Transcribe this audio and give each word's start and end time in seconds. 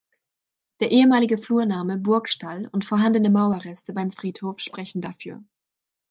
Der 0.79 0.89
ehemalige 0.89 1.37
Flurname 1.37 1.99
"Burgstall" 1.99 2.67
und 2.71 2.83
vorhandene 2.85 3.29
Mauerreste 3.29 3.93
beim 3.93 4.11
Friedhof 4.11 4.59
sprechen 4.59 4.99
dafür. 4.99 5.43